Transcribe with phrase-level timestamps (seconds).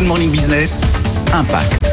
[0.00, 0.80] Good Morning Business,
[1.34, 1.84] Impact.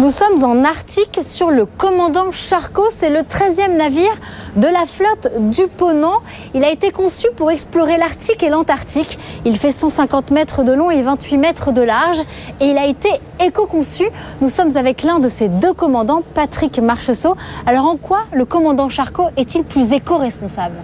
[0.00, 2.86] Nous sommes en Arctique sur le commandant Charcot.
[2.88, 4.14] C'est le 13e navire
[4.56, 6.22] de la flotte du Ponant.
[6.54, 9.18] Il a été conçu pour explorer l'Arctique et l'Antarctique.
[9.44, 12.22] Il fait 150 mètres de long et 28 mètres de large.
[12.60, 13.10] Et il a été
[13.44, 14.08] éco-conçu.
[14.40, 17.36] Nous sommes avec l'un de ses deux commandants, Patrick Marcheseau.
[17.66, 20.76] Alors en quoi le commandant Charcot est-il plus éco-responsable?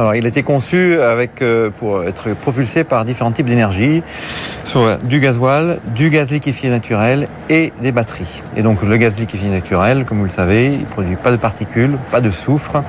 [0.00, 4.02] Alors, il a été conçu avec, euh, pour être propulsé par différents types d'énergie,
[4.64, 8.42] soit du gasoil, du gaz liquéfié naturel et des batteries.
[8.56, 11.98] Et donc, le gaz liquéfié naturel, comme vous le savez, il produit pas de particules,
[12.10, 12.82] pas de soufre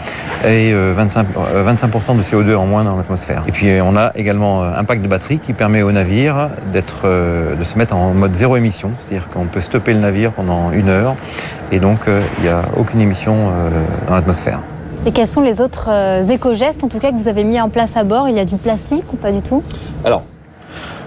[0.48, 3.44] et 25, euh, 25% de CO2 en moins dans l'atmosphère.
[3.46, 7.56] Et puis, on a également un pack de batteries qui permet au navire d'être, euh,
[7.56, 10.88] de se mettre en mode zéro émission, c'est-à-dire qu'on peut stopper le navire pendant une
[10.88, 11.18] heure
[11.74, 13.52] et donc il n'y a aucune émission
[14.08, 14.60] dans l'atmosphère.
[15.04, 17.70] Et quels sont les autres euh, éco-gestes, en tout cas, que vous avez mis en
[17.70, 18.30] place à bord?
[18.30, 19.64] Il y a du plastique ou pas du tout?
[20.06, 20.22] Alors,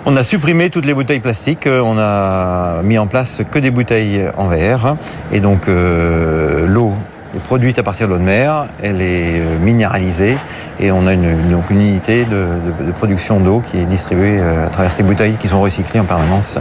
[0.05, 3.71] on a supprimé toutes les bouteilles plastiques, euh, on a mis en place que des
[3.71, 4.97] bouteilles en verre.
[5.31, 6.91] Et donc, euh, l'eau
[7.37, 10.39] est produite à partir de l'eau de mer, elle est minéralisée
[10.81, 15.35] et on a une, unité de, production d'eau qui est distribuée à travers ces bouteilles
[15.35, 16.59] qui sont recyclées en permanence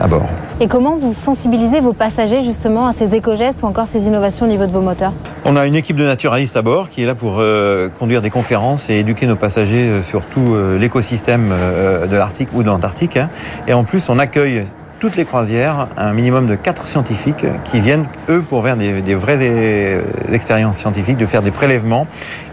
[0.00, 0.26] à bord.
[0.60, 4.48] Et comment vous sensibilisez vos passagers justement à ces éco-gestes ou encore ces innovations au
[4.48, 5.12] niveau de vos moteurs?
[5.44, 8.30] On a une équipe de naturalistes à bord qui est là pour euh, conduire des
[8.30, 12.68] conférences et éduquer nos passagers euh, sur tout euh, l'écosystème euh, de l'Arctique ou de
[12.68, 13.16] l'Antarctique.
[13.16, 13.28] hein.
[13.66, 14.64] Et en plus, on accueille
[15.00, 19.98] toutes les croisières un minimum de quatre scientifiques qui viennent, eux, pour faire des, vraies
[20.30, 22.06] expériences scientifiques, de faire des prélèvements.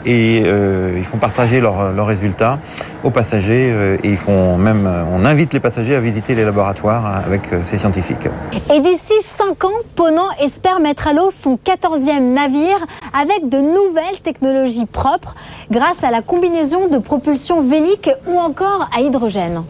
[0.05, 2.59] Et euh, ils font partager leurs résultats
[3.03, 3.69] aux passagers.
[3.71, 7.61] euh, et ils font même, on invite les passagers à visiter les laboratoires avec euh,
[7.65, 8.29] ces scientifiques.
[8.73, 12.79] Et d'ici 5 ans, Ponant espère mettre à l'eau son 14e navire
[13.13, 15.35] avec de nouvelles technologies propres
[15.69, 19.63] grâce à la combinaison de propulsion vélique ou encore à hydrogène.